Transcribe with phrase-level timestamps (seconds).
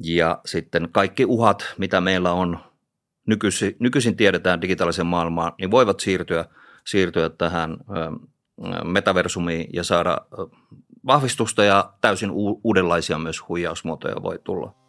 [0.00, 2.58] Ja sitten kaikki uhat, mitä meillä on
[3.26, 6.44] nykyisin, nykyisin tiedetään digitaalisen maailmaan, niin voivat siirtyä,
[6.86, 7.76] siirtyä tähän
[8.84, 10.18] metaversumiin ja saada
[11.06, 12.30] vahvistusta ja täysin
[12.64, 14.79] uudenlaisia myös huijausmuotoja voi tulla.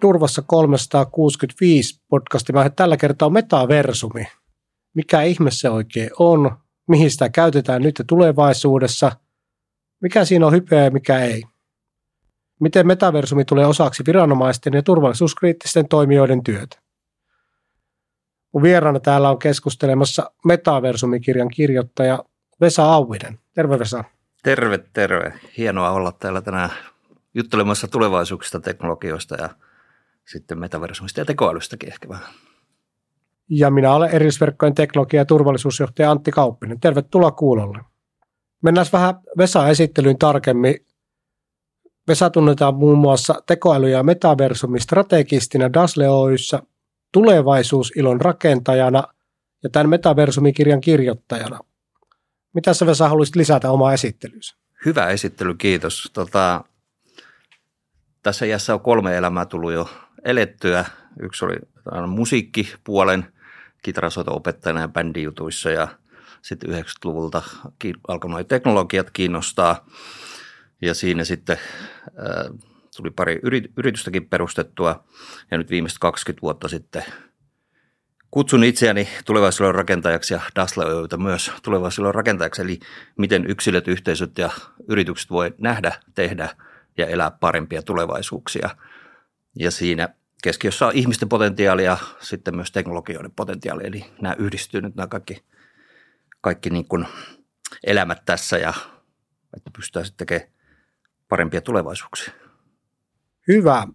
[0.00, 2.52] Turvassa 365 podcasti.
[2.52, 4.26] Mä tällä kertaa on metaversumi.
[4.94, 6.56] Mikä ihme se oikein on?
[6.88, 9.12] Mihin sitä käytetään nyt ja tulevaisuudessa?
[10.00, 11.42] Mikä siinä on hypeä ja mikä ei?
[12.60, 16.78] Miten metaversumi tulee osaksi viranomaisten ja turvallisuuskriittisten toimijoiden työtä?
[18.52, 22.24] Mun vieraana täällä on keskustelemassa Metaversumikirjan kirjoittaja
[22.60, 23.38] Vesa Auvinen.
[23.54, 24.04] Terve Vesa.
[24.42, 25.32] Terve, terve.
[25.58, 26.70] Hienoa olla täällä tänään
[27.34, 29.48] juttelemassa tulevaisuuksista, teknologioista ja
[30.26, 32.28] sitten metaversumista ja tekoälystäkin ehkä vähän.
[33.48, 36.80] Ja minä olen erillisverkkojen teknologia- ja turvallisuusjohtaja Antti Kauppinen.
[36.80, 37.78] Tervetuloa kuulolle.
[38.62, 40.74] Mennään vähän Vesa-esittelyyn tarkemmin.
[42.08, 46.62] Vesa tunnetaan muun muassa tekoäly- ja metaversumi strategistina Dasle Oyssä,
[47.12, 49.04] tulevaisuusilon rakentajana
[49.62, 51.60] ja tämän metaversumikirjan kirjoittajana.
[52.54, 54.56] Mitä sä Vesa haluaisit lisätä omaa esittelyys?
[54.86, 56.10] Hyvä esittely, kiitos.
[56.12, 56.64] Tota,
[58.22, 59.88] tässä iässä on kolme elämää tullut jo
[60.24, 60.84] elettyä.
[61.22, 61.56] Yksi oli
[62.06, 63.32] musiikkipuolen
[63.82, 65.88] kitarasoito-opettajana ja bändijutuissa ja
[66.42, 67.42] sitten 90-luvulta
[68.08, 69.86] alkoi nuo teknologiat kiinnostaa.
[70.82, 71.58] Ja siinä sitten
[72.96, 73.40] tuli pari
[73.76, 75.04] yritystäkin perustettua
[75.50, 77.04] ja nyt viimeiset 20 vuotta sitten
[78.30, 82.80] kutsun itseäni tulevaisuuden rakentajaksi ja Daslaöitä myös tulevaisuuden rakentajaksi, eli
[83.18, 84.50] miten yksilöt, yhteisöt ja
[84.88, 86.48] yritykset voi nähdä, tehdä
[86.96, 88.70] ja elää parempia tulevaisuuksia–
[89.56, 90.08] ja siinä
[90.42, 93.86] keskiössä on ihmisten potentiaali ja sitten myös teknologioiden potentiaali.
[93.86, 95.44] Eli nämä yhdistyy nyt nämä kaikki,
[96.40, 97.06] kaikki niin kuin
[97.86, 98.72] elämät tässä ja
[99.56, 100.52] että pystytään sitten tekemään
[101.28, 102.32] parempia tulevaisuuksia.
[103.48, 103.86] Hyvä.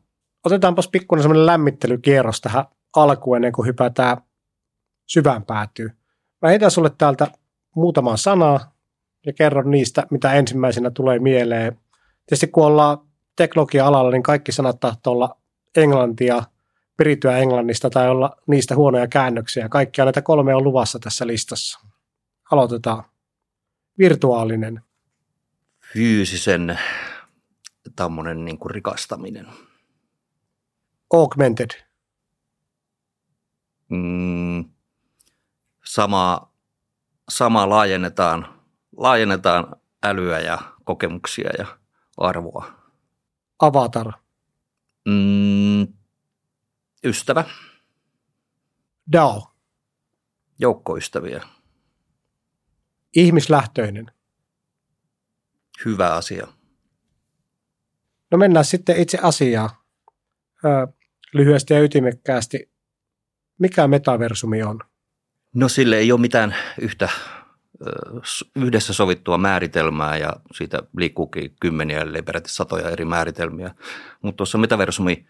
[0.43, 2.65] Otetaanpas pikkuinen semmoinen lämmittelykierros tähän
[2.95, 4.17] alkuun ennen kuin hypätään
[5.05, 5.89] syvään päätyy.
[6.41, 7.27] Mä heitän sulle täältä
[7.75, 8.75] muutamaa sanaa
[9.25, 11.79] ja kerron niistä, mitä ensimmäisenä tulee mieleen.
[12.25, 12.97] Tietysti kun ollaan
[13.35, 15.37] teknologia-alalla, niin kaikki sanat tahtoo olla
[15.75, 16.43] englantia,
[16.97, 19.69] perittyä englannista tai olla niistä huonoja käännöksiä.
[19.69, 21.79] Kaikkia näitä kolme on luvassa tässä listassa.
[22.51, 23.03] Aloitetaan.
[23.97, 24.81] Virtuaalinen.
[25.93, 26.79] Fyysisen
[27.95, 29.47] tämmöinen niin kuin rikastaminen.
[31.13, 31.69] Augmented.
[33.89, 34.65] Mm,
[35.85, 36.51] sama,
[37.29, 38.61] sama laajennetaan,
[38.97, 41.65] laajennetaan älyä ja kokemuksia ja
[42.17, 42.73] arvoa.
[43.59, 44.13] Avatar.
[45.05, 45.64] Mm,
[47.03, 47.43] ystävä.
[49.11, 49.51] DAO.
[50.59, 51.43] Joukkoystäviä.
[53.15, 54.11] Ihmislähtöinen.
[55.85, 56.47] Hyvä asia.
[58.31, 59.69] No mennään sitten itse asiaan.
[61.33, 62.71] Lyhyesti ja ytimekkäästi.
[63.59, 64.79] Mikä metaversumi on?
[65.53, 67.09] No sille ei ole mitään yhtä
[68.55, 73.75] yhdessä sovittua määritelmää ja siitä liikkuukin kymmeniä, ellei peräti satoja eri määritelmiä.
[74.21, 75.27] Mutta tuossa metaversumi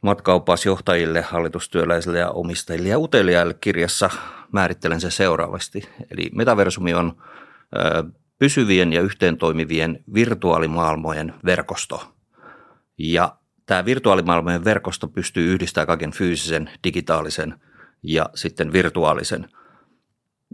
[0.00, 4.10] matkaupasjohtajille, hallitustyöläisille ja omistajille ja uteliaille kirjassa
[4.52, 5.88] määrittelen se seuraavasti.
[6.10, 7.22] Eli metaversumi on
[8.38, 12.12] pysyvien ja yhteentoimivien virtuaalimaailmojen verkosto.
[12.98, 17.54] Ja tämä virtuaalimaailmojen verkosto pystyy yhdistämään kaiken fyysisen, digitaalisen
[18.02, 19.48] ja sitten virtuaalisen–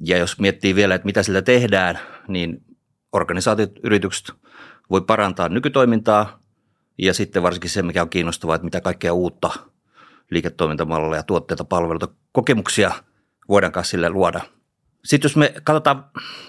[0.04, 2.64] ja jos miettii vielä, että mitä sillä tehdään, niin
[3.12, 4.32] organisaatiot, yritykset
[4.90, 6.38] voi parantaa nykytoimintaa
[6.98, 9.50] ja sitten varsinkin se, mikä on kiinnostavaa, että mitä kaikkea uutta
[10.30, 12.90] liiketoimintamalleja, tuotteita, palveluita, kokemuksia
[13.48, 14.40] voidaan sille luoda.
[15.04, 16.04] Sitten jos me katsotaan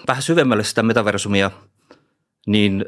[0.08, 1.50] vähän syvemmälle sitä metaversumia,
[2.46, 2.84] niin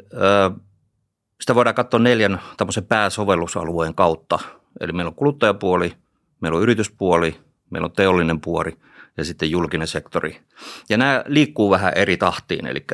[1.41, 4.39] sitä voidaan katsoa neljän tämmöisen pääsovellusalueen kautta.
[4.79, 5.93] Eli meillä on kuluttajapuoli,
[6.41, 8.77] meillä on yrityspuoli, meillä on teollinen puoli–
[9.17, 10.41] ja sitten julkinen sektori.
[10.89, 12.85] Ja nämä liikkuu vähän eri tahtiin, eli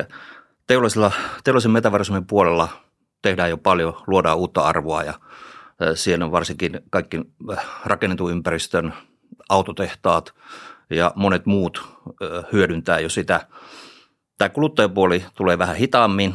[0.66, 1.12] teollisella,
[1.44, 2.68] teollisen metaversumin puolella
[3.22, 5.14] tehdään jo paljon, luodaan uutta arvoa ja
[5.94, 7.20] siellä on varsinkin kaikki
[7.84, 8.94] rakennetun ympäristön
[9.48, 10.34] autotehtaat
[10.90, 11.88] ja monet muut
[12.52, 13.46] hyödyntää jo sitä.
[14.38, 16.34] Tämä kuluttajapuoli tulee vähän hitaammin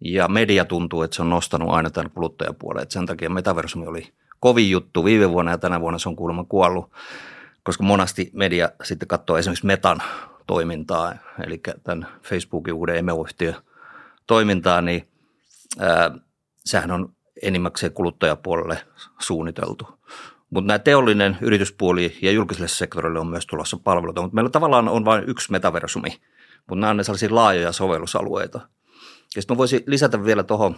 [0.00, 2.82] ja media tuntuu, että se on nostanut aina tämän kuluttajapuolen.
[2.82, 6.44] Että sen takia metaversumi oli kovin juttu viime vuonna ja tänä vuonna se on kuulemma
[6.44, 6.92] kuollut
[7.66, 10.02] koska monasti media sitten katsoo esimerkiksi Metan
[10.46, 11.14] toimintaa,
[11.44, 13.54] eli tämän Facebookin uuden emoyhtiön
[14.26, 15.08] toimintaa, niin
[16.64, 18.86] sehän on enimmäkseen kuluttajapuolelle
[19.20, 19.88] suunniteltu.
[20.50, 25.04] Mutta nämä teollinen, yrityspuoli ja julkiselle sektorille on myös tulossa palveluita, mutta meillä tavallaan on
[25.04, 26.20] vain yksi metaversumi,
[26.68, 28.60] mutta nämä on ne sellaisia laajoja sovellusalueita.
[29.36, 30.76] Ja sitten voisin lisätä vielä tuohon,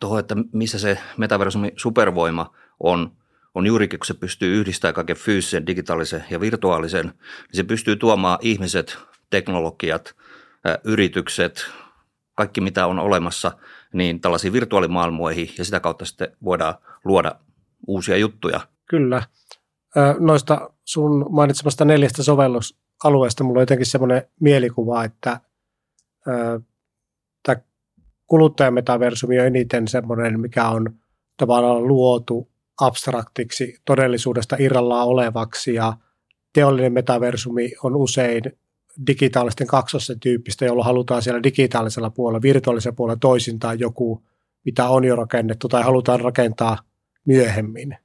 [0.00, 3.12] toho, että missä se metaversumi supervoima on,
[3.54, 8.38] on juurikin, kun se pystyy yhdistämään kaiken fyysisen, digitaalisen ja virtuaalisen, niin se pystyy tuomaan
[8.42, 8.98] ihmiset,
[9.30, 10.14] teknologiat,
[10.84, 11.66] yritykset,
[12.34, 13.52] kaikki mitä on olemassa,
[13.96, 17.34] niin tällaisiin virtuaalimaailmoihin ja sitä kautta sitten voidaan luoda
[17.86, 18.60] uusia juttuja.
[18.88, 19.22] Kyllä.
[20.18, 25.40] Noista sun mainitsemasta neljästä sovellusalueesta mulla on jotenkin semmoinen mielikuva, että
[27.42, 27.60] tämä
[28.26, 30.94] kuluttajametaversumi on eniten semmoinen, mikä on
[31.36, 32.48] tavallaan luotu
[32.80, 35.92] abstraktiksi todellisuudesta irrallaan olevaksi ja
[36.52, 38.42] teollinen metaversumi on usein
[39.06, 44.22] digitaalisten kaksosten tyyppistä, jolloin halutaan siellä digitaalisella puolella, virtuaalisella puolella toisintaa joku,
[44.64, 46.78] mitä on jo rakennettu tai halutaan rakentaa
[47.24, 47.96] myöhemmin.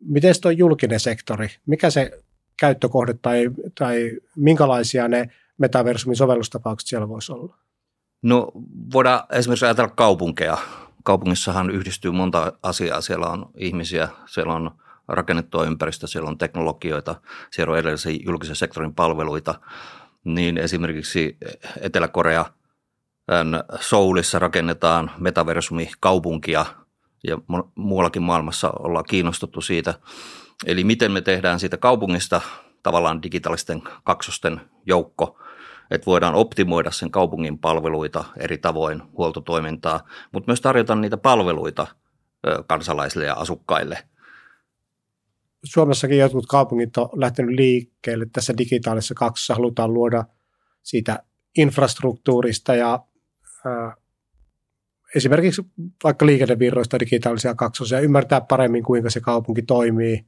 [0.00, 2.22] Miten tuo julkinen sektori, mikä se
[2.60, 5.28] käyttökohde tai, tai minkälaisia ne
[5.58, 7.56] metaversumin sovellustapaukset siellä voisi olla?
[8.22, 8.52] No
[8.92, 10.58] voidaan esimerkiksi ajatella kaupunkeja.
[11.02, 13.00] Kaupungissahan yhdistyy monta asiaa.
[13.00, 14.70] Siellä on ihmisiä, siellä on
[15.08, 17.14] rakennettua ympäristöä, siellä on teknologioita,
[17.50, 19.54] siellä on edellisen julkisen sektorin palveluita.
[20.24, 21.36] Niin esimerkiksi
[21.80, 22.44] Etelä-Korea
[23.80, 26.66] Soulissa rakennetaan metaversumi kaupunkia
[27.24, 27.38] ja
[27.74, 29.94] muuallakin maailmassa ollaan kiinnostuttu siitä.
[30.66, 32.40] Eli miten me tehdään siitä kaupungista
[32.82, 35.38] tavallaan digitaalisten kaksosten joukko,
[35.90, 40.00] että voidaan optimoida sen kaupungin palveluita eri tavoin, huoltotoimintaa,
[40.32, 41.86] mutta myös tarjota niitä palveluita
[42.66, 43.98] kansalaisille ja asukkaille–
[45.64, 50.24] Suomessakin jotkut kaupungit on lähtenyt liikkeelle tässä digitaalisessa kaksossa, halutaan luoda
[50.82, 51.22] siitä
[51.58, 53.00] infrastruktuurista ja
[53.64, 53.96] ää,
[55.14, 55.62] esimerkiksi
[56.04, 60.26] vaikka liikennevirroista digitaalisia kaksosia, ymmärtää paremmin, kuinka se kaupunki toimii.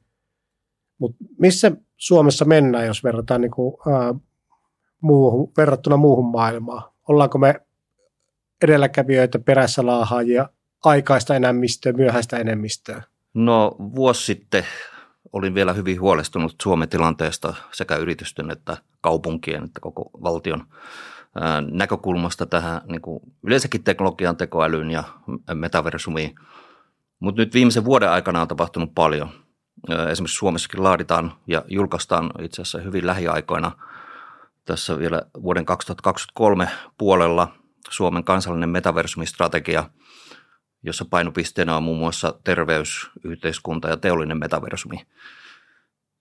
[0.97, 3.75] Mutta missä Suomessa mennään, jos verrataan niin kuin,
[5.01, 6.91] muuhun, verrattuna muuhun maailmaan?
[7.07, 7.61] Ollaanko me
[8.63, 10.49] edelläkävijöitä, perässä laahaajia,
[10.83, 13.03] aikaista enemmistöä, myöhäistä enemmistöä?
[13.33, 14.63] No vuosi sitten
[15.33, 20.63] olin vielä hyvin huolestunut Suomen tilanteesta sekä yritysten että kaupunkien että koko valtion
[21.71, 25.03] näkökulmasta tähän niin kuin yleensäkin teknologian tekoälyyn ja
[25.53, 26.35] metaversumiin.
[27.19, 29.29] Mutta nyt viimeisen vuoden aikana on tapahtunut paljon.
[30.11, 33.71] Esimerkiksi Suomessakin laaditaan ja julkaistaan itse asiassa hyvin lähiaikoina
[34.65, 37.47] tässä vielä vuoden 2023 puolella
[37.89, 39.89] Suomen kansallinen metaversumistrategia–
[40.85, 44.97] jossa painopisteenä on muun muassa terveys, yhteiskunta ja teollinen metaversumi.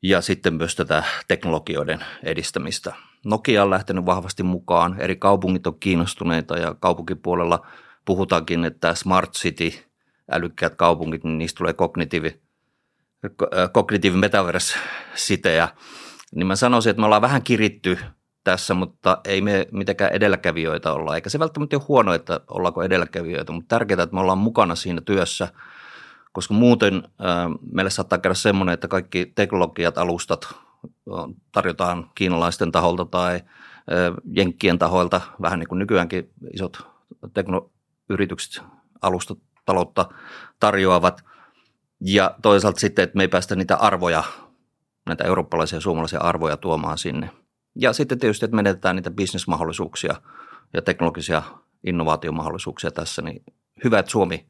[0.03, 2.95] Ja sitten myös tätä teknologioiden edistämistä.
[3.25, 7.67] Nokia on lähtenyt vahvasti mukaan, eri kaupungit on kiinnostuneita ja kaupunkipuolella
[8.05, 9.73] puhutaankin, että smart city,
[10.31, 12.41] älykkäät kaupungit, niin niistä tulee kognitiivi,
[13.73, 15.69] kognitiivi metaverse-sitejä.
[16.35, 17.99] Niin mä sanoisin, että me ollaan vähän kiritty
[18.45, 21.15] tässä, mutta ei me mitenkään edelläkävijöitä olla.
[21.15, 25.01] Eikä se välttämättä ole huono, että ollaanko edelläkävijöitä, mutta tärkeää, että me ollaan mukana siinä
[25.01, 25.49] työssä,
[26.33, 30.55] koska muuten äh, meille saattaa käydä semmoinen, että kaikki teknologiat, alustat
[31.53, 33.43] tarjotaan kiinalaisten taholta tai äh,
[34.37, 36.87] jenkkien tahoilta, vähän niin kuin nykyäänkin isot
[37.35, 38.65] teknoyritykset
[39.03, 40.09] alustataloutta
[40.61, 41.25] tarjoavat.
[42.01, 44.25] Ja toisaalta sitten, että me ei päästä niitä arvoja,
[45.07, 47.31] näitä eurooppalaisia ja suomalaisia arvoja tuomaan sinne–
[47.75, 50.15] ja sitten tietysti, että menetetään niitä bisnesmahdollisuuksia
[50.73, 51.43] ja teknologisia
[51.87, 53.45] innovaatiomahdollisuuksia tässä, niin
[53.85, 54.47] hyvä, että Suomi,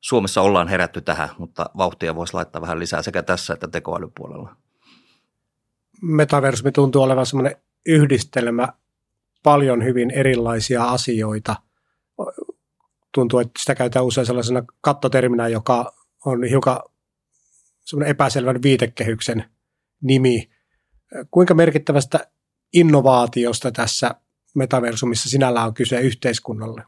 [0.00, 4.56] Suomessa ollaan herätty tähän, mutta vauhtia voisi laittaa vähän lisää sekä tässä että tekoälypuolella.
[6.02, 7.56] Metaversumi tuntuu olevan semmoinen
[7.86, 8.68] yhdistelmä
[9.42, 11.56] paljon hyvin erilaisia asioita.
[13.14, 15.92] Tuntuu, että sitä käytetään usein sellaisena kattoterminä, joka
[16.24, 16.80] on hiukan
[17.84, 19.44] semmoinen epäselvän viitekehyksen
[20.02, 20.50] nimi.
[21.30, 22.30] Kuinka merkittävästä
[22.72, 24.10] innovaatiosta tässä
[24.54, 26.84] metaversumissa sinällä on kyse yhteiskunnalle?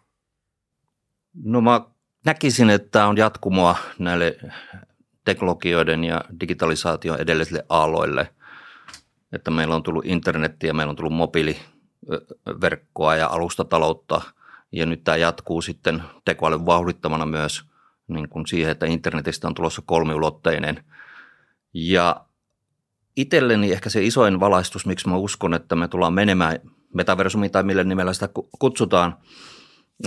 [1.45, 1.81] No mä
[2.25, 4.37] näkisin, että tämä on jatkumoa näille
[5.25, 8.35] teknologioiden ja digitalisaation edellisille aloille.
[9.33, 14.21] Että meillä on tullut internettiä, meillä on tullut mobiiliverkkoa ja alustataloutta
[14.73, 17.63] ja nyt tämä jatkuu sitten tekoälyn vauhdittamana myös
[18.09, 20.85] niin kuin siihen, että internetistä on tulossa kolmiulotteinen.
[21.75, 22.25] Ja
[23.17, 26.59] itselleni ehkä se isoin valaistus, miksi mä uskon, että me tullaan menemään
[26.95, 29.17] metaversumiin tai millä nimellä sitä kutsutaan.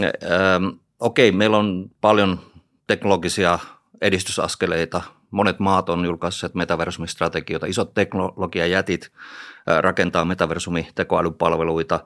[0.03, 0.65] Ähm,
[0.99, 2.39] okei, meillä on paljon
[2.87, 3.59] teknologisia
[4.01, 5.01] edistysaskeleita.
[5.31, 7.65] Monet maat on julkaisseet metaversumistrategioita.
[7.65, 9.11] Isot teknologiajätit
[9.81, 12.05] rakentaa metaversumi-tekoälypalveluita.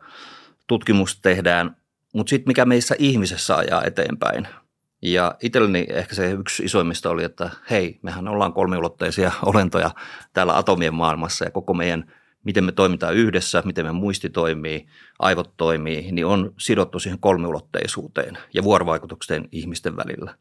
[0.67, 1.75] Tutkimusta tehdään.
[2.13, 4.47] Mutta sitten mikä meissä ihmisessä ajaa eteenpäin,
[5.01, 9.91] Ja itselleni ehkä se yksi isoimmista oli, että hei, mehän ollaan kolmiulotteisia olentoja
[10.33, 12.11] täällä atomien maailmassa ja koko meidän,
[12.43, 14.87] miten me toimitaan yhdessä, miten me muisti toimii,
[15.19, 20.35] aivot toimii, niin on sidottu siihen kolmiulotteisuuteen ja vuorovaikutukseen ihmisten välillä.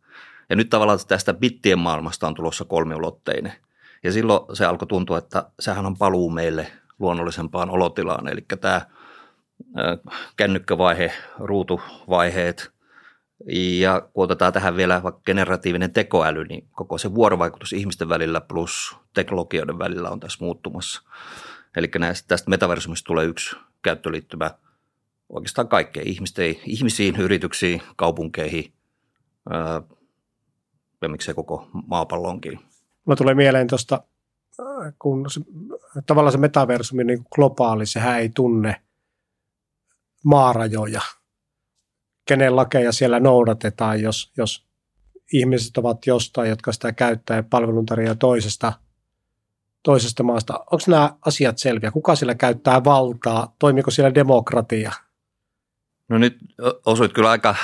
[0.51, 3.53] Ja nyt tavallaan tästä bittien maailmasta on tulossa kolmiulotteinen.
[4.03, 6.67] Ja silloin se alkoi tuntua, että sehän on paluu meille
[6.99, 8.29] luonnollisempaan olotilaan.
[8.29, 8.81] Eli tämä
[10.37, 12.76] kännykkävaihe, ruutuvaiheet
[13.81, 18.97] ja kun otetaan tähän vielä vaikka generatiivinen tekoäly, niin koko se vuorovaikutus ihmisten välillä plus
[19.15, 21.03] teknologioiden välillä on tässä muuttumassa.
[21.77, 24.51] Eli näistä, tästä metaversumista tulee yksi käyttöliittymä
[25.29, 28.73] oikeastaan kaikkeen ihmisten, ihmisiin, yrityksiin, kaupunkeihin
[29.51, 29.83] ää,
[31.03, 32.61] ja miksei koko maapallonkin.
[33.05, 34.03] Mulla tulee mieleen tuosta,
[34.99, 35.41] kun se,
[36.07, 38.83] tavallaan se metaversumi niin globaali, sehän ei tunne
[40.25, 41.01] maarajoja.
[42.27, 44.67] Kenen lakeja siellä noudatetaan, jos, jos
[45.33, 48.73] ihmiset ovat jostain, jotka sitä käyttää ja palveluntarjoaa toisesta,
[49.83, 50.59] toisesta maasta.
[50.59, 51.91] Onko nämä asiat selviä?
[51.91, 53.55] Kuka siellä käyttää valtaa?
[53.59, 54.93] Toimiiko siellä demokratia?
[56.09, 56.39] No nyt
[56.87, 57.55] osuit kyllä aika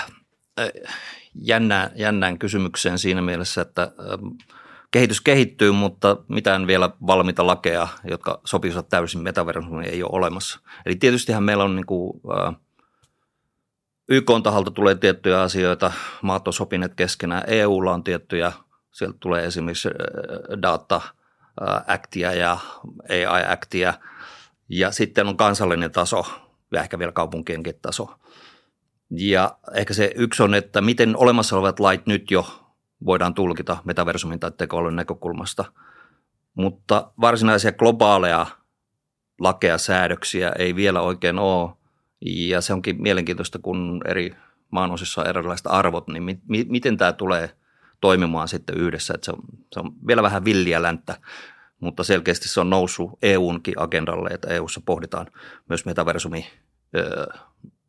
[1.35, 3.93] jännään, jännään kysymykseen siinä mielessä, että
[4.91, 10.61] kehitys kehittyy, mutta mitään vielä valmiita lakeja, jotka sopisivat täysin metaversumiin, ei ole olemassa.
[10.87, 12.21] Eli tietystihän meillä on niin kuin,
[14.13, 15.93] YK taholta tulee tiettyjä asioita,
[16.23, 18.53] maat on sopineet keskenään, EUlla on tiettyjä,
[18.91, 19.89] sieltä tulee esimerkiksi
[20.63, 21.01] data
[21.87, 22.59] actia ja
[23.29, 23.95] AI actia,
[24.69, 26.27] ja sitten on kansallinen taso
[26.73, 28.15] ja ehkä vielä kaupunkienkin taso.
[29.11, 32.47] Ja ehkä se yksi on, että miten olemassa olevat lait nyt jo
[33.05, 35.65] voidaan tulkita metaversumin tai tekoälyn näkökulmasta,
[36.55, 38.47] mutta varsinaisia globaaleja
[39.41, 41.82] lakeja, säädöksiä ei vielä oikein ole.
[42.27, 44.37] Ja se onkin mielenkiintoista, kun eri
[44.71, 47.57] maanosissa on erilaiset arvot, niin mi- mi- miten tämä tulee
[48.01, 49.15] toimimaan sitten yhdessä.
[49.15, 51.17] Että se, on, se on vielä vähän villiä länttä,
[51.81, 55.27] mutta selkeästi se on noussut EUnkin agendalle, että EUssa pohditaan
[55.69, 56.47] myös metaversumi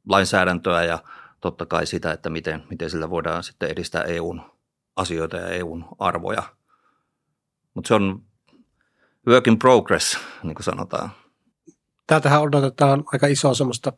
[0.10, 1.00] lainsäädäntöä ja
[1.42, 4.42] totta kai sitä, että miten, miten sillä voidaan sitten edistää EUn
[4.96, 6.44] asioita ja EUn arvoja.
[7.74, 8.24] Mutta se on
[9.28, 11.10] work in progress, niin kuin sanotaan.
[12.08, 13.94] Täältähän odotetaan aika isoa semmoista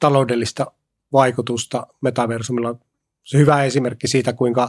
[0.00, 0.72] taloudellista
[1.12, 2.74] vaikutusta metaversumilla.
[3.24, 4.68] Se hyvä esimerkki siitä, kuinka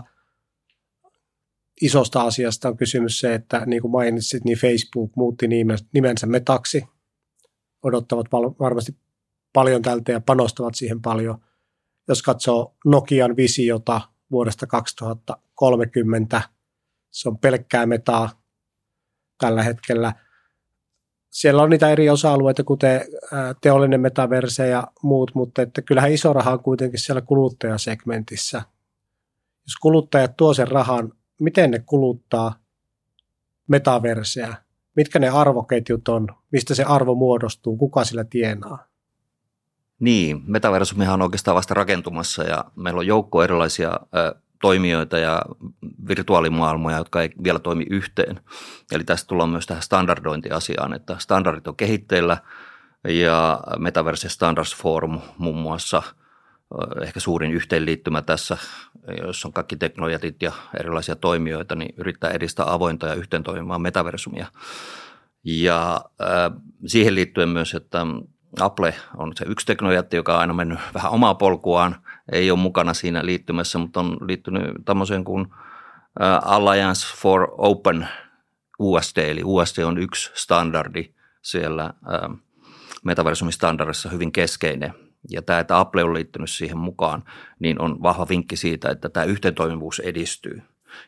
[1.81, 5.47] isosta asiasta on kysymys se, että niin kuin mainitsit, niin Facebook muutti
[5.93, 6.83] nimensä metaksi.
[7.83, 8.27] Odottavat
[8.59, 8.97] varmasti
[9.53, 11.39] paljon tältä ja panostavat siihen paljon.
[12.07, 16.41] Jos katsoo Nokian visiota vuodesta 2030,
[17.11, 18.43] se on pelkkää metaa
[19.37, 20.13] tällä hetkellä.
[21.37, 23.01] Siellä on niitä eri osa-alueita, kuten
[23.61, 28.61] teollinen metaverse ja muut, mutta että kyllähän iso raha on kuitenkin siellä kuluttajasegmentissä.
[29.65, 32.55] Jos kuluttajat tuo sen rahan, miten ne kuluttaa
[33.67, 34.55] metaverseä?
[34.95, 36.27] Mitkä ne arvoketjut on?
[36.51, 37.77] Mistä se arvo muodostuu?
[37.77, 38.85] Kuka sillä tienaa?
[39.99, 43.99] Niin, metaversumihan on oikeastaan vasta rakentumassa ja meillä on joukko erilaisia
[44.61, 45.41] toimijoita ja
[46.07, 48.39] virtuaalimaailmoja, jotka ei vielä toimi yhteen.
[48.91, 52.37] Eli tästä tullaan myös tähän standardointiasiaan, että standardit on kehitteillä
[53.07, 56.03] ja Metaverse Standards Forum muun muassa
[57.01, 58.57] ehkä suurin yhteenliittymä tässä,
[59.21, 64.47] jossa on kaikki teknologiatit ja erilaisia toimijoita, niin yrittää edistää avointa ja yhteen toimivaa metaversumia.
[65.43, 66.01] Ja
[66.85, 68.05] siihen liittyen myös, että
[68.59, 71.95] Apple on se yksi teknologiatti, joka on aina mennyt vähän omaa polkuaan,
[72.31, 75.47] ei ole mukana siinä liittymässä, mutta on liittynyt tämmöiseen kuin
[76.45, 78.07] Alliance for Open
[78.79, 81.93] USD, eli USD on yksi standardi siellä
[83.03, 84.93] metaversumistandardissa hyvin keskeinen.
[85.29, 87.23] Ja tämä, että Apple on liittynyt siihen mukaan,
[87.59, 90.61] niin on vahva vinkki siitä, että tämä yhteentoimivuus edistyy.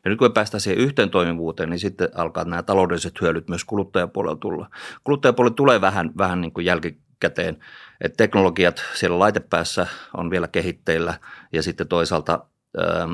[0.05, 3.65] Ja nyt kun me päästään siihen yhteen toimivuuteen, niin sitten alkaa nämä taloudelliset hyödyt myös
[3.65, 4.69] kuluttajapuolella tulla.
[5.03, 7.59] Kuluttajapuolella tulee vähän, vähän niin kuin jälki, käteen.
[8.01, 11.19] Et teknologiat siellä laitepäässä on vielä kehitteillä
[11.53, 12.45] ja sitten toisaalta
[12.81, 13.13] ähm,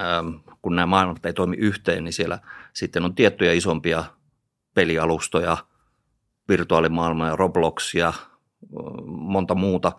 [0.00, 0.28] ähm,
[0.62, 2.38] kun nämä maailmat ei toimi yhteen, niin siellä
[2.72, 4.04] sitten on tiettyjä isompia
[4.74, 5.56] pelialustoja,
[6.48, 8.12] virtuaalimaailmaa, Robloxia,
[9.06, 9.92] monta muuta,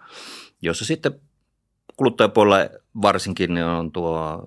[0.62, 1.22] jossa sitten
[1.98, 2.70] kuluttajapuolella
[3.02, 4.44] varsinkin on tuo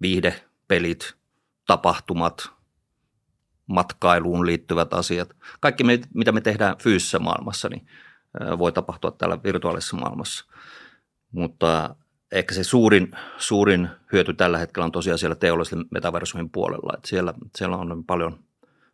[0.00, 1.14] viihdepelit,
[1.66, 2.50] tapahtumat,
[3.66, 5.36] matkailuun liittyvät asiat.
[5.60, 7.86] Kaikki, mitä me tehdään fyysisessä maailmassa, niin
[8.58, 10.44] voi tapahtua täällä virtuaalisessa maailmassa.
[11.32, 11.96] Mutta
[12.32, 16.92] ehkä se suurin, suurin hyöty tällä hetkellä on tosiaan siellä teollisen metaversumin puolella.
[16.96, 18.38] Että siellä, siellä on paljon,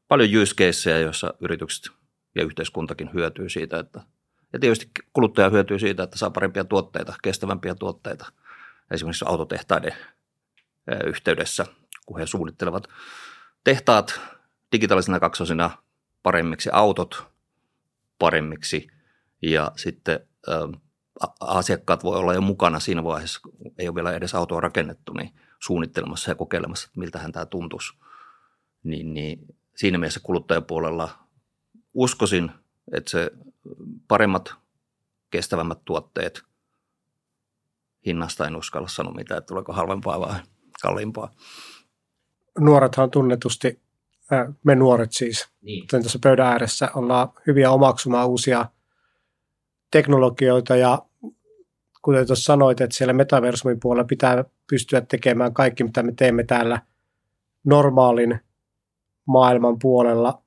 [0.08, 1.92] paljon use caseja, joissa yritykset
[2.34, 4.00] ja yhteiskuntakin hyötyy siitä, että
[4.52, 8.32] ja tietysti kuluttaja hyötyy siitä, että saa parempia tuotteita, kestävämpiä tuotteita
[8.90, 9.92] esimerkiksi autotehtaiden
[11.06, 11.66] yhteydessä,
[12.06, 12.88] kun he suunnittelevat
[13.64, 14.20] tehtaat
[14.72, 15.70] digitaalisena kaksosina
[16.22, 17.26] paremmiksi autot
[18.18, 18.88] paremmiksi
[19.50, 20.20] ja sitten
[21.40, 25.34] asiakkaat voi olla jo mukana siinä vaiheessa, kun ei ole vielä edes autoa rakennettu, niin
[25.58, 27.92] suunnittelemassa ja kokeilemassa, että miltähän tämä tuntuisi.
[28.82, 29.38] Niin, niin
[29.76, 31.10] siinä mielessä kuluttajapuolella
[31.94, 32.50] uskoisin,
[32.92, 33.30] että se
[34.08, 34.54] paremmat,
[35.30, 36.42] kestävämmät tuotteet,
[38.06, 40.40] hinnasta en uskalla sanoa mitään, että tuleeko halvempaa vai
[40.82, 41.30] kalliimpaa.
[42.58, 43.80] Nuorethan tunnetusti,
[44.64, 45.86] me nuoret siis, niin.
[45.86, 48.66] tässä pöydän ääressä ollaan hyviä omaksumaan uusia
[49.90, 50.98] teknologioita ja
[52.02, 56.80] kuten tuossa sanoit, että siellä metaversumin puolella pitää pystyä tekemään kaikki, mitä me teemme täällä
[57.64, 58.40] normaalin
[59.26, 60.42] maailman puolella.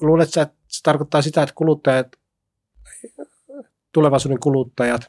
[0.00, 2.06] Luuletko, että se tarkoittaa sitä, että kuluttajat,
[3.92, 5.06] tulevaisuuden kuluttajat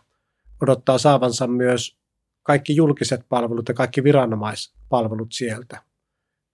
[0.61, 1.97] odottaa saavansa myös
[2.43, 5.81] kaikki julkiset palvelut ja kaikki viranomaispalvelut sieltä?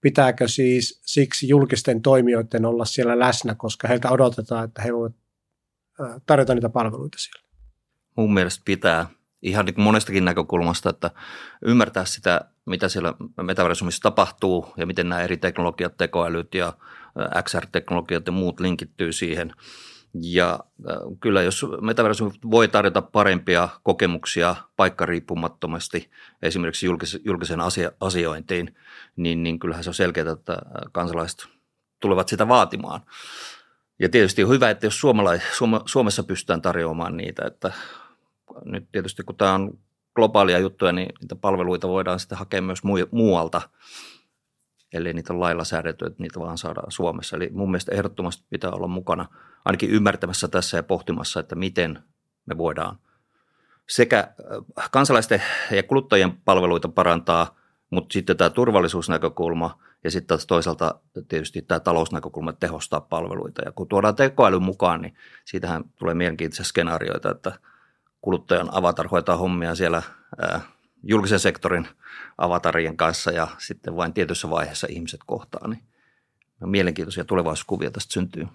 [0.00, 5.16] Pitääkö siis siksi julkisten toimijoiden olla siellä läsnä, koska heiltä odotetaan, että he voivat
[6.26, 7.48] tarjota niitä palveluita siellä?
[8.16, 9.06] Mun mielestä pitää
[9.42, 11.10] ihan niin monestakin näkökulmasta, että
[11.62, 16.72] ymmärtää sitä, mitä siellä metaversumissa tapahtuu ja miten nämä eri teknologiat, tekoälyt ja
[17.42, 19.52] XR-teknologiat ja muut linkittyy siihen.
[20.22, 20.60] Ja
[21.20, 26.10] kyllä jos metaversumi voi tarjota parempia kokemuksia paikkariippumattomasti
[26.42, 26.86] esimerkiksi
[27.24, 27.60] julkisen
[28.00, 28.76] asiointiin,
[29.16, 30.56] niin, niin kyllähän se on selkeää, että
[30.92, 31.46] kansalaiset
[32.00, 33.00] tulevat sitä vaatimaan.
[33.98, 35.00] Ja tietysti on hyvä, että jos
[35.86, 37.72] Suomessa pystytään tarjoamaan niitä, että
[38.64, 39.78] nyt tietysti kun tämä on
[40.14, 43.62] globaalia juttuja, niin niitä palveluita voidaan sitten hakea myös muualta.
[44.92, 47.36] Eli niitä on lailla säädetty, että niitä vaan saadaan Suomessa.
[47.36, 49.28] Eli mun mielestä ehdottomasti pitää olla mukana
[49.64, 52.02] ainakin ymmärtämässä tässä ja pohtimassa, että miten
[52.46, 52.98] me voidaan
[53.88, 57.58] sekä äh, kansalaisten ja kuluttajien palveluita parantaa,
[57.90, 63.62] mutta sitten tämä turvallisuusnäkökulma ja sitten taas toisaalta tietysti tämä talousnäkökulma tehostaa palveluita.
[63.64, 65.14] Ja kun tuodaan tekoäly mukaan, niin
[65.44, 67.52] siitähän tulee mielenkiintoisia skenaarioita, että–
[68.24, 70.02] kuluttajan avatar hoitaa hommia siellä
[70.42, 70.60] ää,
[71.02, 71.88] julkisen sektorin
[72.38, 75.82] avatarien kanssa ja sitten vain tietyssä vaiheessa ihmiset kohtaa, niin
[76.60, 78.46] mielenkiintoisia tulevaisuuskuvia tästä syntyy.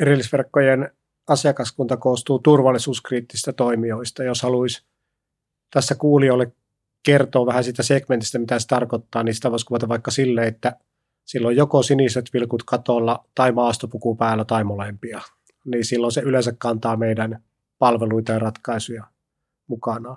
[0.00, 0.90] Erillisverkkojen
[1.28, 4.24] asiakaskunta koostuu turvallisuuskriittisistä toimijoista.
[4.24, 4.84] Jos haluaisi
[5.70, 6.52] tässä kuulijoille
[7.02, 10.76] kertoa vähän sitä segmentistä, mitä se tarkoittaa, niin sitä voisi kuvata vaikka sille, että
[11.24, 15.20] silloin joko siniset vilkut katolla tai maastopuku päällä tai molempia.
[15.64, 17.42] Niin silloin se yleensä kantaa meidän
[17.78, 19.04] palveluita ja ratkaisuja
[19.66, 20.16] mukana.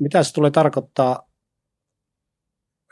[0.00, 1.28] Mitä se tulee tarkoittaa,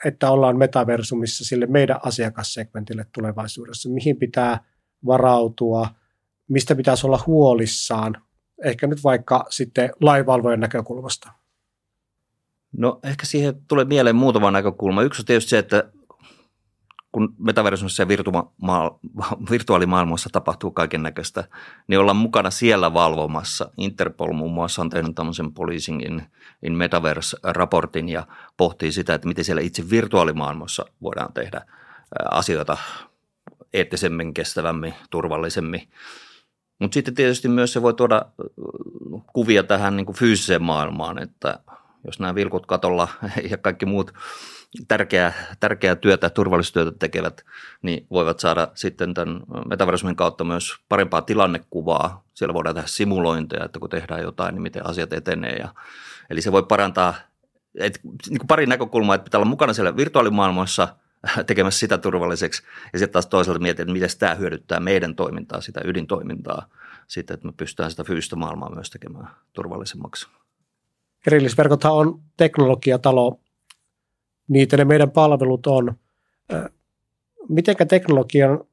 [0.05, 3.89] että ollaan metaversumissa sille meidän asiakassegmentille tulevaisuudessa?
[3.89, 4.65] Mihin pitää
[5.07, 5.89] varautua?
[6.49, 8.23] Mistä pitäisi olla huolissaan?
[8.65, 11.33] Ehkä nyt vaikka sitten laivalvojen näkökulmasta.
[12.73, 15.03] No ehkä siihen tulee mieleen muutama näkökulma.
[15.03, 15.85] Yksi on tietysti se, että
[17.13, 18.09] kun metaversumissa ja
[19.51, 21.45] virtuaalimaailmassa tapahtuu kaiken näköistä,
[21.89, 23.71] niin ollaan mukana siellä valvomassa.
[23.79, 26.23] Interpol muun muassa on tehnyt tämmöisen Policing in,
[26.63, 28.27] in Metaverse-raportin ja
[28.57, 31.61] pohtii sitä, että miten siellä itse virtuaalimaailmassa voidaan tehdä
[32.31, 32.77] asioita
[33.73, 35.89] eettisemmin, kestävämmin, turvallisemmin.
[36.79, 38.23] Mutta sitten tietysti myös se voi tuoda
[39.33, 41.59] kuvia tähän niin kuin fyysiseen maailmaan, että
[42.07, 43.09] jos nämä vilkut katolla
[43.51, 44.13] ja kaikki muut–
[44.89, 47.45] tärkeää, tärkeää työtä, turvallisuustyötä tekevät,
[47.83, 52.25] niin voivat saada sitten tämän metaversumin kautta myös parempaa tilannekuvaa.
[52.35, 55.57] Siellä voidaan tehdä simulointeja, että kun tehdään jotain, niin miten asiat etenee.
[55.57, 55.69] Ja,
[56.31, 57.15] eli se voi parantaa,
[57.75, 60.89] et, niin kuin pari näkökulmaa, että pitää olla mukana siellä virtuaalimaailmassa
[61.47, 62.63] tekemässä sitä turvalliseksi.
[62.93, 66.69] Ja sitten taas toisaalta miettiä, että miten tämä hyödyttää meidän toimintaa, sitä ydintoimintaa,
[67.07, 70.27] sitten, että me pystytään sitä fyysistä maailmaa myös tekemään turvallisemmaksi.
[71.27, 73.41] Erillisverkothan on teknologiatalo,
[74.49, 75.95] niitä ne meidän palvelut on.
[77.49, 78.65] Mitenkä teknologian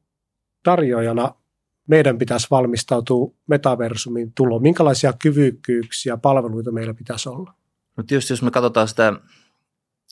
[0.63, 1.35] tarjoajana
[1.87, 4.61] meidän pitäisi valmistautua metaversumin tuloon?
[4.61, 7.53] Minkälaisia kyvykkyyksiä, palveluita meillä pitäisi olla?
[7.97, 9.13] No tietysti jos me katsotaan sitä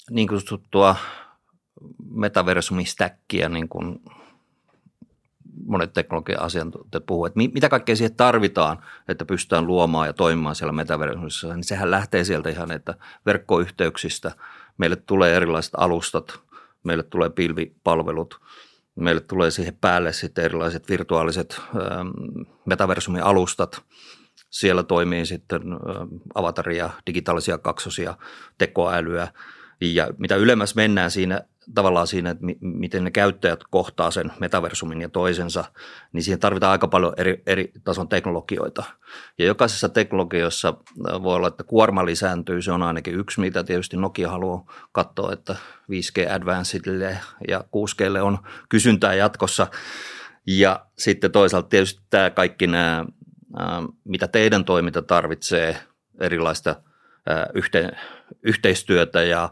[0.10, 0.96] niin kutsuttua
[2.10, 4.00] metaversumistäkkiä, niin kuin
[5.66, 10.72] monet teknologian asiantuntijat puhuvat, että mitä kaikkea siihen tarvitaan, että pystytään luomaan ja toimimaan siellä
[10.72, 12.96] metaversumissa, niin sehän lähtee sieltä ihan, että
[13.26, 14.32] verkkoyhteyksistä–
[14.82, 16.40] Meille tulee erilaiset alustat,
[16.84, 18.42] meille tulee pilvipalvelut,
[18.96, 22.08] meille tulee siihen päälle sitten erilaiset virtuaaliset ähm,
[22.66, 23.82] metaversumin alustat.
[24.50, 28.18] Siellä toimii sitten ähm, avataria, digitaalisia kaksosia,
[28.58, 29.28] tekoälyä.
[29.82, 31.42] Ja mitä ylemmäs mennään siinä
[31.76, 35.64] tavallaan siinä, että mi, miten ne käyttäjät kohtaa sen metaversumin ja toisensa,
[36.14, 38.84] niin siihen tarvitaan aika paljon eri, eri tason teknologioita.
[39.38, 40.74] Ja jokaisessa teknologiassa
[41.24, 45.56] voi olla, että kuorma lisääntyy, se on ainakin yksi, mitä tietysti Nokia haluaa katsoa, että
[45.92, 48.38] 5G Advancedille ja 6Glle on
[48.70, 49.68] kysyntää jatkossa.
[50.48, 53.06] Ja sitten toisaalta tietysti tämä kaikki nämä,
[54.04, 55.78] mitä teidän toiminta tarvitsee,
[56.20, 56.76] erilaista
[57.54, 57.92] yhteen,
[58.44, 59.50] yhteistyötä ja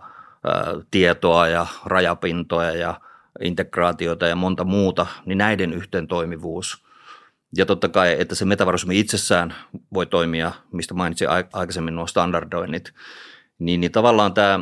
[0.92, 3.02] tietoa ja rajapintoja ja
[3.42, 6.86] integraatiota ja monta muuta, niin näiden yhteen toimivuus.
[7.58, 9.56] Ja totta kai, että se metavarusmi itsessään
[9.94, 12.94] voi toimia, mistä mainitsin aikaisemmin nuo standardoinnit,
[13.60, 14.60] niin, niin tavallaan tämä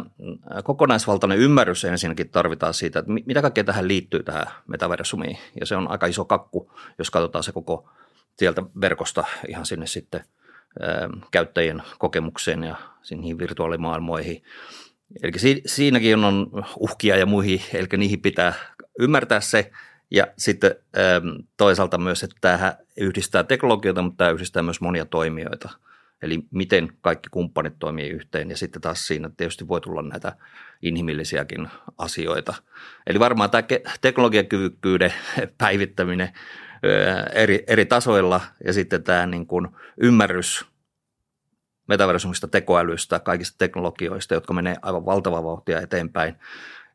[0.63, 5.37] kokonaisvaltainen ymmärrys ensinnäkin tarvitaan siitä, että mitä kaikkea tähän liittyy tähän metaversumiin.
[5.59, 7.89] Ja se on aika iso kakku, jos katsotaan se koko
[8.37, 10.23] sieltä verkosta ihan sinne sitten
[11.31, 12.75] käyttäjien kokemukseen ja
[13.11, 14.43] niihin virtuaalimaailmoihin.
[15.23, 18.53] Eli siinäkin on uhkia ja muihin, eli niihin pitää
[18.99, 19.71] ymmärtää se.
[20.11, 20.75] Ja sitten
[21.57, 25.69] toisaalta myös, että tämähän yhdistää teknologioita, mutta tämä yhdistää myös monia toimijoita.
[26.21, 30.35] Eli miten kaikki kumppanit toimii yhteen ja sitten taas siinä tietysti voi tulla näitä
[30.81, 31.67] inhimillisiäkin
[31.97, 32.53] asioita.
[33.07, 33.63] Eli varmaan tämä
[34.01, 35.13] teknologiakyvykkyyden
[35.57, 36.29] päivittäminen
[37.33, 39.67] eri, eri tasoilla ja sitten tämä niin kuin
[39.97, 40.65] ymmärrys
[41.87, 46.35] metaversumista, tekoälystä, kaikista teknologioista, jotka menee aivan valtava vauhtia eteenpäin.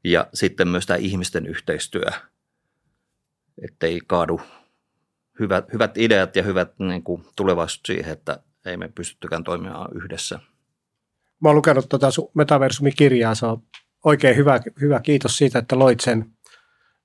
[0.04, 2.06] Ja sitten myös tämä ihmisten yhteistyö,
[3.64, 4.40] ettei kaadu
[5.40, 10.38] hyvät, hyvät ideat ja hyvät niin kuin tulevaisuus siihen, että ei me pystyttykään toimimaan yhdessä.
[11.40, 13.62] Mä oon lukenut tuota Metaversumi-kirjaa, se on
[14.04, 15.00] oikein hyvä, hyvä.
[15.00, 16.31] Kiitos siitä, että loit sen.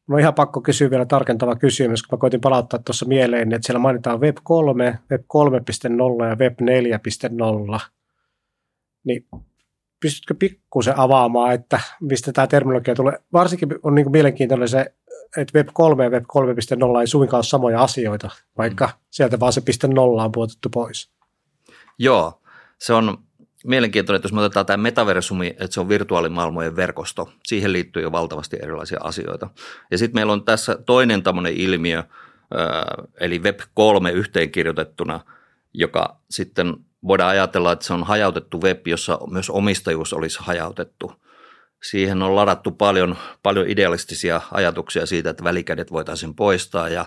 [0.08, 3.66] Mä on ihan pakko kysyä vielä tarkentava kysymys, kun mä koitin palauttaa tuossa mieleen, että
[3.66, 6.60] siellä mainitaan Web 3, Web 3.0 ja Web
[7.76, 7.80] 4.0.
[9.04, 9.28] Niin
[10.00, 13.20] pystytkö pikkusen avaamaan, että mistä tämä terminologia tulee?
[13.34, 14.94] Varsinkin on niin mielenkiintoinen se,
[15.38, 16.24] että Web 3 ja Web
[16.96, 18.94] 3.0 ei suinkaan ole samoja asioita, vaikka mm.
[19.10, 21.12] sieltä vaan se piste nolla on puotettu pois.
[22.00, 22.42] Joo,
[22.80, 23.18] se on
[23.68, 28.12] mielenkiintoinen, että jos me otetaan tämä metaversumi, että se on virtuaalimaailmojen verkosto, siihen liittyy jo
[28.12, 29.50] valtavasti erilaisia asioita.
[29.92, 32.04] Ja sitten meillä on tässä toinen tämmöinen ilmiö,
[33.20, 35.20] eli Web3 yhteenkirjoitettuna,
[35.74, 36.74] joka sitten
[37.08, 41.12] voidaan ajatella, että se on hajautettu web, jossa myös omistajuus olisi hajautettu–
[41.84, 47.06] siihen on ladattu paljon, paljon idealistisia ajatuksia siitä, että välikädet voitaisiin poistaa ja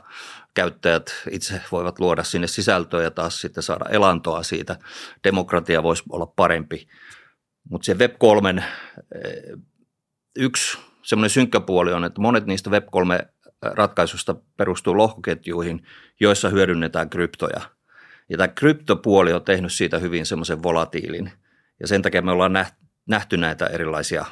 [0.54, 4.76] käyttäjät itse voivat luoda sinne sisältöä ja taas sitten saada elantoa siitä.
[5.24, 6.88] Demokratia voisi olla parempi.
[7.70, 8.64] Mutta se Web3, eh,
[10.36, 13.26] yksi semmoinen synkkä puoli on, että monet niistä Web3
[13.62, 15.86] ratkaisusta perustuu lohkoketjuihin,
[16.20, 17.60] joissa hyödynnetään kryptoja.
[18.28, 21.32] Ja tämä kryptopuoli on tehnyt siitä hyvin semmoisen volatiilin.
[21.80, 22.66] Ja sen takia me ollaan
[23.06, 24.24] nähty näitä erilaisia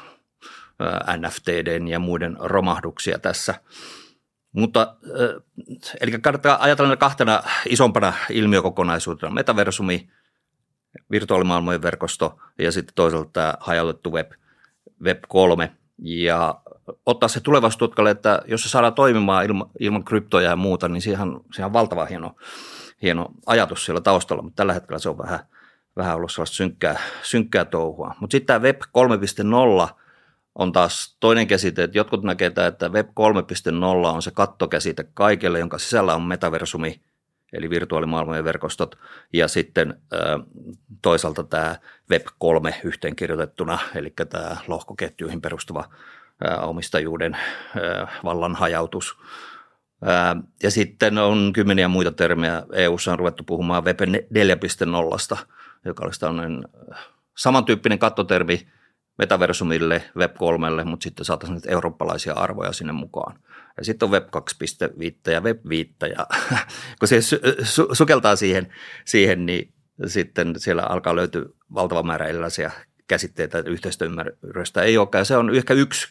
[1.16, 3.54] NFTden ja muiden romahduksia tässä.
[4.52, 4.96] Mutta
[6.00, 10.10] eli kannattaa ajatella kahtena isompana ilmiökokonaisuutena, metaversumi,
[11.10, 14.32] virtuaalimaailmojen verkosto ja sitten toisaalta tämä hajautettu web,
[15.02, 16.60] web 3 ja
[17.06, 21.28] ottaa se tulevaisuustutkalle, että jos se saadaan toimimaan ilman, ilman kryptoja ja muuta, niin siihen,
[21.52, 22.36] siihen on valtava hieno,
[23.02, 25.40] hieno ajatus siellä taustalla, mutta tällä hetkellä se on vähän,
[25.96, 28.14] vähän ollut sellaista synkkää, synkkää touhua.
[28.20, 28.80] Mutta sitten tämä Web
[29.88, 29.94] 3.0
[30.58, 35.78] on taas toinen käsite, että jotkut näkevät, että Web 3.0 on se kattokäsite kaikelle, jonka
[35.78, 37.00] sisällä on metaversumi,
[37.52, 38.98] eli virtuaalimaailmojen verkostot,
[39.32, 40.02] ja sitten
[41.02, 41.76] toisaalta tämä
[42.10, 45.84] Web 3 yhteenkirjoitettuna, eli tämä lohkoketjuihin perustuva
[46.62, 47.36] omistajuuden
[48.24, 49.16] vallan hajautus.
[50.62, 52.62] Ja sitten on kymmeniä muita termejä.
[52.72, 55.38] EU:ssa on ruvettu puhumaan Web 4.0,
[55.84, 56.68] joka olisi tämmöinen
[57.36, 58.66] samantyyppinen kattotermi–
[59.18, 63.38] metaversumille, Web3, mutta sitten saataisiin nyt eurooppalaisia arvoja sinne mukaan.
[63.76, 66.26] Ja sitten on Web 2.5 ja Web 5, ja
[66.98, 69.72] kun se su- sukeltaa siihen, siihen, niin
[70.06, 72.70] sitten siellä alkaa löytyä valtava määrä erilaisia
[73.08, 75.26] käsitteitä, yhteistä ymmärrystä ei olekaan.
[75.26, 76.08] Se on ehkä yksi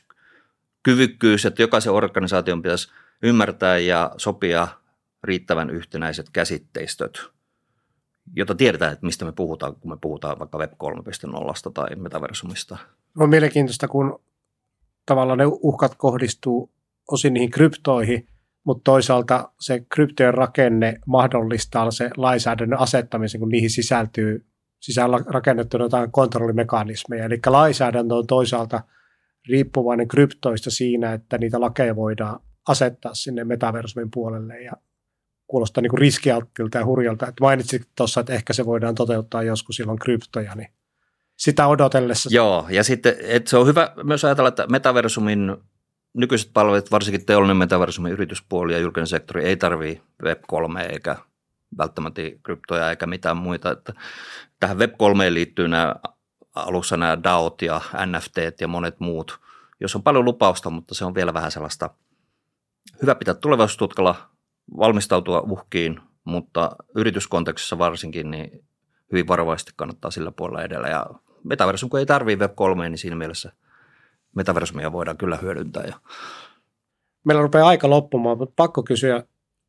[0.83, 2.91] kyvykkyys, että jokaisen organisaation pitäisi
[3.23, 4.67] ymmärtää ja sopia
[5.23, 7.21] riittävän yhtenäiset käsitteistöt–
[8.35, 12.77] jota tiedetään, että mistä me puhutaan, kun me puhutaan vaikka Web 3.0 tai metaversumista.
[13.19, 14.19] On mielenkiintoista, kun
[15.05, 16.71] tavallaan ne uhkat kohdistuu
[17.11, 18.27] osin niihin kryptoihin,
[18.63, 24.45] mutta toisaalta se kryptojen rakenne mahdollistaa se lainsäädännön asettamisen, kun niihin sisältyy
[24.79, 27.25] sisällä rakennettuna jotain kontrollimekanismeja.
[27.25, 28.83] Eli lainsäädäntö on toisaalta
[29.49, 34.71] riippuvainen kryptoista siinä, että niitä lakeja voidaan asettaa sinne metaversumin puolelle ja
[35.47, 37.27] kuulostaa niin riskialttilta ja hurjalta.
[37.27, 40.69] Että mainitsit tuossa, että ehkä se voidaan toteuttaa joskus silloin kryptoja, niin
[41.35, 42.29] sitä odotellessa.
[42.33, 45.57] Joo, ja sitten että se on hyvä myös ajatella, että metaversumin
[46.13, 51.15] nykyiset palvelut, varsinkin teollinen metaversumi, yrityspuoli ja julkinen sektori ei tarvitse Web3 eikä
[51.77, 53.71] välttämättä kryptoja eikä mitään muita.
[53.71, 53.93] Että
[54.59, 55.95] tähän Web3 liittyy nämä
[56.55, 59.39] alussa nämä DAOt ja NFTt ja monet muut,
[59.79, 61.89] jos on paljon lupausta, mutta se on vielä vähän sellaista
[63.01, 64.29] hyvä pitää tulevaisuustutkalla,
[64.77, 68.65] valmistautua uhkiin, mutta yrityskontekstissa varsinkin niin
[69.11, 70.87] hyvin varovaisesti kannattaa sillä puolella edellä.
[70.87, 71.05] Ja
[71.43, 73.51] metaversum, kun ei tarvitse Web3, niin siinä mielessä
[74.35, 75.83] metaversumia voidaan kyllä hyödyntää.
[75.83, 75.95] Ja
[77.23, 79.23] Meillä rupeaa aika loppumaan, mutta pakko kysyä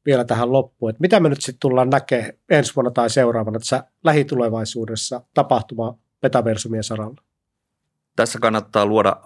[0.07, 3.85] vielä tähän loppuun, että mitä me nyt sitten tullaan näkemään ensi vuonna tai seuraavana tässä
[4.05, 7.23] lähitulevaisuudessa tapahtuma metaversumien saralla?
[8.17, 9.17] Tässä kannattaa luoda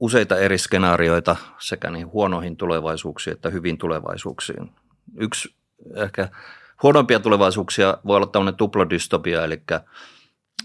[0.00, 4.70] useita eri skenaarioita sekä niin huonoihin tulevaisuuksiin että hyvin tulevaisuuksiin.
[5.16, 5.54] Yksi
[5.94, 6.28] ehkä
[6.82, 9.62] huonompia tulevaisuuksia voi olla tämmöinen tuplodystopia, eli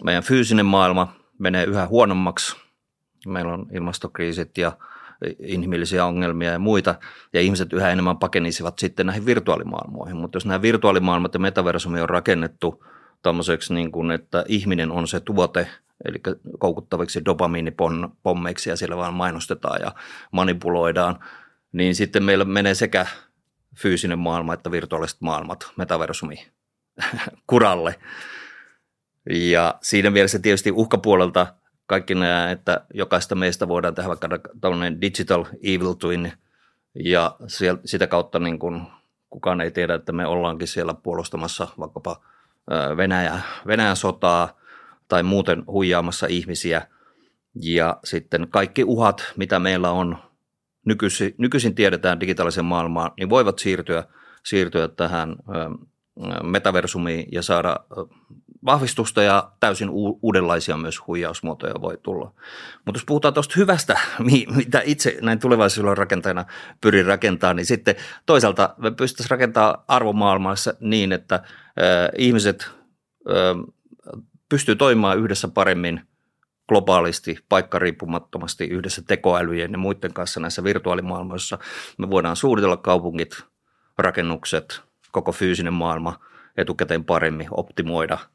[0.03, 2.55] meidän fyysinen maailma menee yhä huonommaksi.
[3.27, 4.71] Meillä on ilmastokriisit ja
[5.39, 6.95] inhimillisiä ongelmia ja muita,
[7.33, 10.17] ja ihmiset yhä enemmän pakenisivat sitten näihin virtuaalimaailmoihin.
[10.17, 12.85] Mutta jos nämä virtuaalimaailmat ja metaversumi on rakennettu
[13.23, 15.67] tämmöiseksi, niin kuin, että ihminen on se tuote,
[16.05, 16.17] eli
[16.59, 19.91] koukuttaviksi dopamiinipommeiksi, ja siellä vaan mainostetaan ja
[20.31, 21.19] manipuloidaan,
[21.71, 23.05] niin sitten meillä menee sekä
[23.77, 26.47] fyysinen maailma että virtuaaliset maailmat, metaversumi,
[27.47, 27.95] kuralle.
[29.29, 31.47] Ja siinä mielessä tietysti uhkapuolelta
[31.85, 34.29] kaikki nämä, että jokaista meistä voidaan tehdä vaikka
[34.61, 36.33] tällainen digital evil twin,
[36.95, 37.35] ja
[37.85, 38.81] sitä kautta niin kuin
[39.29, 42.21] kukaan ei tiedä, että me ollaankin siellä puolustamassa vaikkapa
[42.97, 44.59] Venäjä, Venäjän sotaa
[45.07, 46.87] tai muuten huijaamassa ihmisiä.
[47.61, 50.17] Ja sitten kaikki uhat, mitä meillä on
[50.87, 54.03] nykyisin, nykyisin tiedetään digitaalisen maailmaan, niin voivat siirtyä,
[54.43, 55.35] siirtyä tähän
[56.43, 57.79] metaversumiin ja saada
[58.65, 59.89] vahvistusta ja täysin
[60.21, 62.33] uudenlaisia myös huijausmuotoja voi tulla.
[62.85, 63.99] Mutta jos puhutaan tuosta hyvästä,
[64.55, 66.45] mitä itse näin tulevaisuuden rakentajana
[66.81, 67.95] pyrin rakentamaan, niin sitten
[68.25, 71.43] toisaalta me pystyttäisiin rakentamaan arvomaailmassa niin, että
[72.17, 72.71] ihmiset
[74.49, 76.06] pystyy toimimaan yhdessä paremmin
[76.67, 81.57] globaalisti, paikkariippumattomasti yhdessä tekoälyjen ja muiden kanssa näissä virtuaalimaailmoissa.
[81.97, 83.43] Me voidaan suunnitella kaupungit,
[83.97, 86.19] rakennukset, koko fyysinen maailma
[86.57, 88.17] etukäteen paremmin optimoida–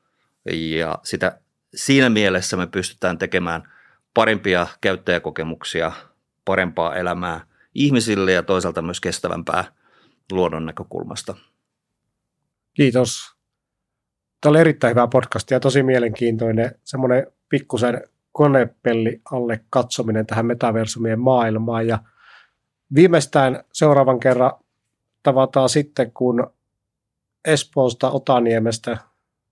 [0.51, 1.41] ja sitä,
[1.75, 3.73] siinä mielessä me pystytään tekemään
[4.15, 5.93] parempia käyttäjäkokemuksia,
[6.45, 9.65] parempaa elämää ihmisille ja toisaalta myös kestävämpää
[10.33, 11.35] luonnon näkökulmasta.
[12.75, 13.33] Kiitos.
[14.41, 21.21] Tämä oli erittäin hyvä podcast ja tosi mielenkiintoinen semmoinen pikkusen konepelli alle katsominen tähän metaversumien
[21.21, 21.99] maailmaan ja
[22.95, 24.53] viimeistään seuraavan kerran
[25.23, 26.51] tavataan sitten, kun
[27.45, 28.99] Espoosta Otaniemestä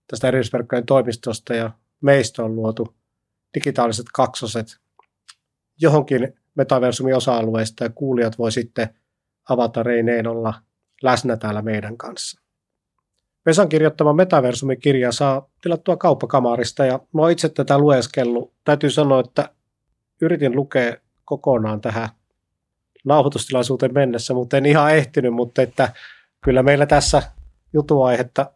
[0.07, 2.95] tästä erillisverkkojen toimistosta ja meistä on luotu
[3.55, 4.77] digitaaliset kaksoset
[5.81, 8.89] johonkin metaversumin osa-alueesta ja kuulijat voi sitten
[9.49, 10.53] avatareineen olla
[11.03, 12.41] läsnä täällä meidän kanssa.
[13.45, 18.53] Vesan kirjoittama Metaversumi-kirja saa tilattua kauppakamarista ja mä itse tätä lueskellut.
[18.63, 19.49] Täytyy sanoa, että
[20.21, 22.09] yritin lukea kokonaan tähän
[23.05, 25.93] nauhoitustilaisuuteen mennessä, mutta en ihan ehtinyt, mutta että
[26.43, 27.23] kyllä meillä tässä
[27.73, 28.51] jutuaihetta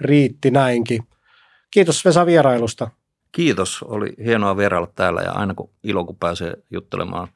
[0.00, 1.02] riitti näinkin.
[1.70, 2.90] Kiitos Vesa vierailusta.
[3.32, 7.28] Kiitos, oli hienoa vierailla täällä ja aina kun ilo kun pääsee juttelemaan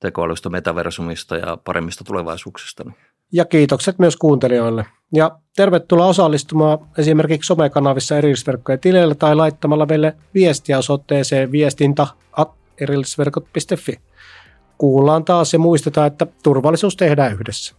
[0.00, 2.84] tekoälystä, metaversumista ja paremmista tulevaisuuksista.
[2.84, 2.96] Niin
[3.32, 4.86] ja kiitokset myös kuuntelijoille.
[5.14, 12.06] Ja tervetuloa osallistumaan esimerkiksi somekanavissa erillisverkkojen tileillä tai laittamalla meille viestiä osoitteeseen viestintä
[12.80, 14.00] erillisverkot.fi.
[14.78, 17.74] Kuullaan taas ja muistetaan, että turvallisuus tehdään yhdessä.